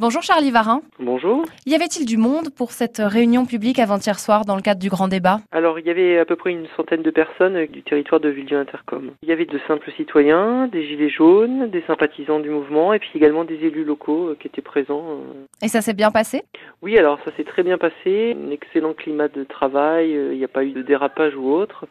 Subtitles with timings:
[0.00, 0.80] Bonjour Charlie Varin.
[0.98, 1.44] Bonjour.
[1.66, 5.08] Y avait-il du monde pour cette réunion publique avant-hier soir dans le cadre du grand
[5.08, 5.40] débat?
[5.52, 8.56] Alors, il y avait à peu près une centaine de personnes du territoire de Villedieu
[8.58, 9.10] Intercom.
[9.22, 13.10] Il y avait de simples citoyens, des gilets jaunes, des sympathisants du mouvement et puis
[13.14, 15.04] également des élus locaux euh, qui étaient présents.
[15.06, 15.44] euh.
[15.62, 16.44] Et ça s'est bien passé?
[16.80, 18.34] Oui, alors ça s'est très bien passé.
[18.42, 20.16] Un excellent climat de travail.
[20.16, 21.84] euh, Il n'y a pas eu de dérapage ou autre.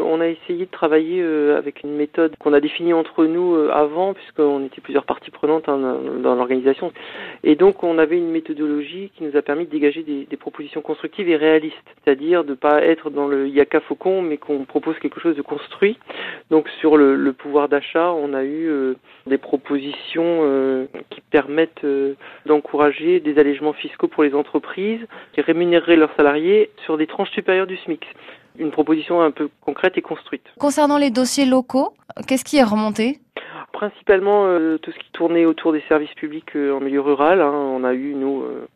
[0.00, 3.70] On a essayé de travailler euh, avec une méthode qu'on a définie entre nous euh,
[3.72, 5.78] avant, puisqu'on était plusieurs parties prenantes hein,
[6.20, 6.90] dans l'organisation.
[7.46, 10.80] Et donc, on avait une méthodologie qui nous a permis de dégager des, des propositions
[10.80, 11.76] constructives et réalistes.
[12.02, 15.42] C'est-à-dire de ne pas être dans le yaka faucon, mais qu'on propose quelque chose de
[15.42, 15.98] construit.
[16.50, 18.94] Donc, sur le, le pouvoir d'achat, on a eu euh,
[19.26, 22.14] des propositions euh, qui permettent euh,
[22.46, 27.66] d'encourager des allègements fiscaux pour les entreprises qui rémunéreraient leurs salariés sur des tranches supérieures
[27.66, 28.06] du SMIC.
[28.58, 30.44] Une proposition un peu concrète et construite.
[30.58, 31.92] Concernant les dossiers locaux,
[32.26, 33.18] qu'est-ce qui est remonté?
[33.90, 37.42] Principalement euh, tout ce qui tournait autour des services publics euh, en milieu rural.
[37.42, 37.52] hein.
[37.52, 38.66] On a eu, nous, euh,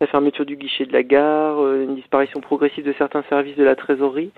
[0.00, 3.64] la fermeture du guichet de la gare, euh, une disparition progressive de certains services de
[3.64, 4.30] la trésorerie.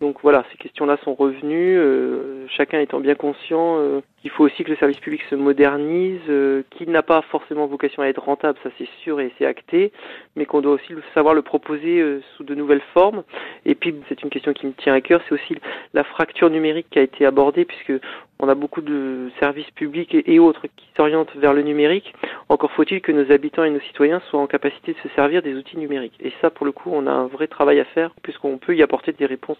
[0.00, 4.62] Donc voilà, ces questions-là sont revenues, euh, chacun étant bien conscient euh, qu'il faut aussi
[4.62, 8.58] que le service public se modernise, euh, qu'il n'a pas forcément vocation à être rentable,
[8.62, 9.92] ça c'est sûr et c'est acté,
[10.34, 13.22] mais qu'on doit aussi savoir le proposer sous de nouvelles formes.
[13.64, 15.56] Et puis c'est une question qui me tient à cœur, c'est aussi
[15.94, 17.94] la fracture numérique qui a été abordée, puisque
[18.38, 22.12] on a beaucoup de services publics et, et autres qui s'orientent vers le numérique.
[22.48, 25.54] Encore faut-il que nos habitants et nos citoyens soient en capacité de se servir des
[25.54, 26.16] outils numériques.
[26.20, 28.82] Et ça, pour le coup, on a un vrai travail à faire, puisqu'on peut y
[28.82, 29.58] apporter des réponses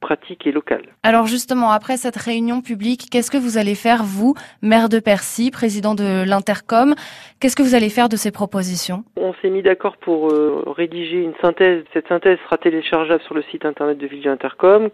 [0.00, 0.86] pratiques et locales.
[1.04, 5.52] Alors justement, après cette réunion publique, qu'est-ce que vous allez faire, vous, maire de Percy,
[5.52, 6.94] président de l'Intercom?
[7.38, 9.04] Qu'est-ce que vous allez faire de ces propositions?
[9.16, 11.84] On s'est mis d'accord pour euh, rédiger une synthèse.
[11.92, 14.90] Cette synthèse sera téléchargeable sur le site internet de Villedieu Intercom.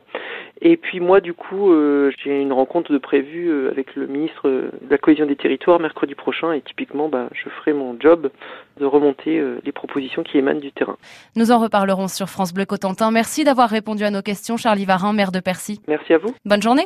[0.61, 4.49] Et puis moi, du coup, euh, j'ai une rencontre de prévue euh, avec le ministre
[4.49, 6.53] de la cohésion des territoires mercredi prochain.
[6.53, 8.31] Et typiquement, bah, je ferai mon job
[8.79, 10.97] de remonter euh, les propositions qui émanent du terrain.
[11.37, 13.11] Nous en reparlerons sur France Bleu Cotentin.
[13.11, 15.81] Merci d'avoir répondu à nos questions, Charlie Varin, maire de Percy.
[15.87, 16.35] Merci à vous.
[16.45, 16.79] Bonne journée